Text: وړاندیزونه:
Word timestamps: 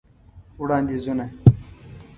وړاندیزونه: 0.61 1.25